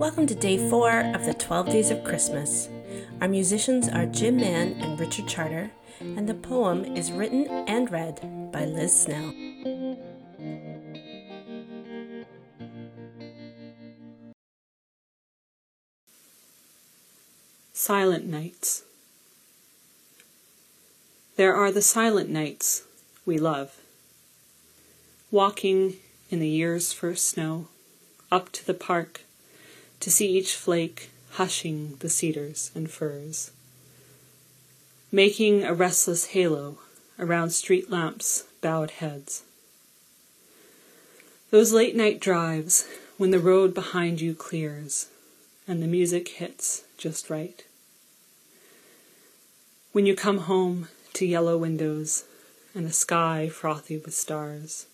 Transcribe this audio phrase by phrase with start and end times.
[0.00, 2.70] Welcome to day four of the 12 Days of Christmas.
[3.20, 8.18] Our musicians are Jim Mann and Richard Charter, and the poem is written and read
[8.50, 9.34] by Liz Snell.
[17.74, 18.84] Silent Nights
[21.36, 22.84] There are the silent nights
[23.26, 23.76] we love.
[25.30, 25.96] Walking
[26.30, 27.68] in the year's first snow,
[28.32, 29.24] up to the park,
[30.00, 33.52] to see each flake hushing the cedars and firs,
[35.12, 36.78] making a restless halo
[37.18, 39.42] around street lamps' bowed heads.
[41.50, 42.86] Those late night drives
[43.16, 45.08] when the road behind you clears
[45.68, 47.64] and the music hits just right.
[49.92, 52.24] When you come home to yellow windows
[52.74, 54.86] and a sky frothy with stars.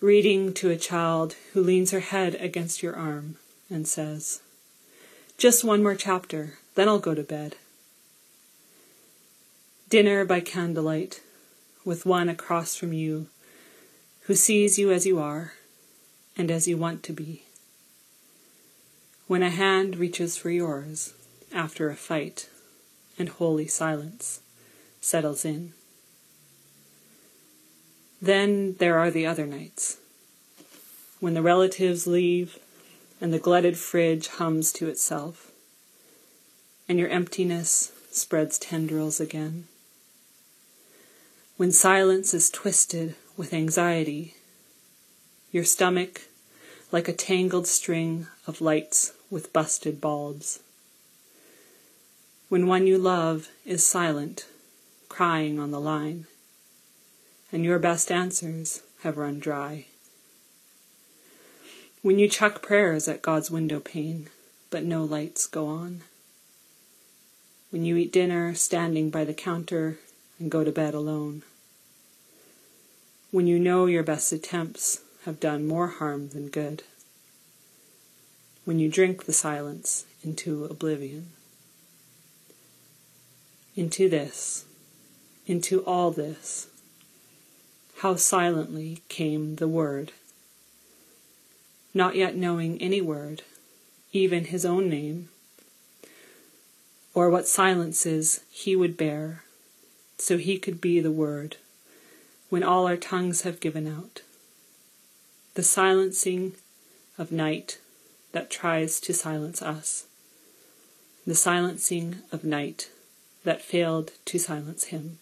[0.00, 3.34] Reading to a child who leans her head against your arm
[3.68, 4.40] and says,
[5.36, 7.56] Just one more chapter, then I'll go to bed.
[9.88, 11.20] Dinner by candlelight
[11.84, 13.26] with one across from you
[14.22, 15.54] who sees you as you are
[16.36, 17.42] and as you want to be.
[19.26, 21.12] When a hand reaches for yours
[21.52, 22.48] after a fight
[23.18, 24.42] and holy silence
[25.00, 25.72] settles in.
[28.20, 29.98] Then there are the other nights,
[31.20, 32.58] when the relatives leave
[33.20, 35.52] and the glutted fridge hums to itself,
[36.88, 39.68] and your emptiness spreads tendrils again.
[41.56, 44.34] When silence is twisted with anxiety,
[45.52, 46.22] your stomach
[46.90, 50.60] like a tangled string of lights with busted bulbs.
[52.48, 54.46] When one you love is silent,
[55.08, 56.26] crying on the line,
[57.52, 59.86] and your best answers have run dry.
[62.02, 64.28] When you chuck prayers at God's window pane,
[64.70, 66.02] but no lights go on.
[67.70, 69.98] When you eat dinner standing by the counter
[70.38, 71.42] and go to bed alone.
[73.30, 76.82] When you know your best attempts have done more harm than good.
[78.64, 81.32] When you drink the silence into oblivion
[83.78, 84.64] into this,
[85.46, 86.66] into all this.
[87.98, 90.12] How silently came the word.
[91.92, 93.42] Not yet knowing any word,
[94.12, 95.30] even his own name,
[97.12, 99.42] or what silences he would bear,
[100.16, 101.56] so he could be the word
[102.50, 104.22] when all our tongues have given out.
[105.54, 106.52] The silencing
[107.18, 107.80] of night
[108.30, 110.06] that tries to silence us.
[111.26, 112.90] The silencing of night
[113.42, 115.18] that failed to silence him.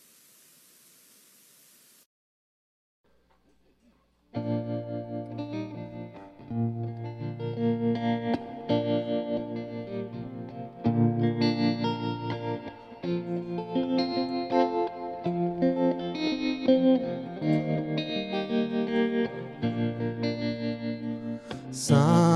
[21.72, 22.35] Silent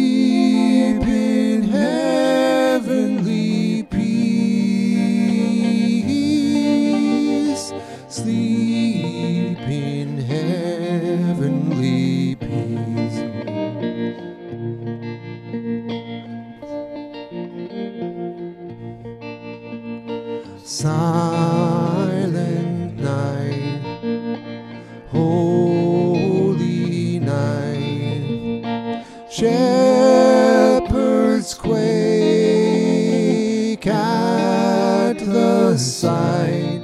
[35.11, 36.81] at the sight.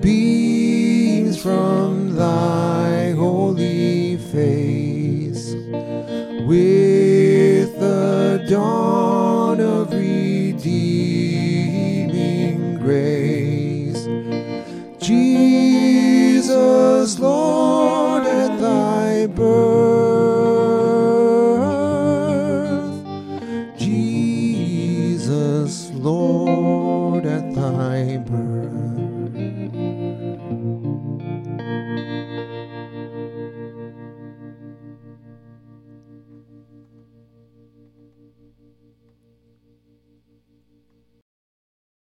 [0.01, 5.55] beams from thy holy face,
[6.47, 8.90] with the dawn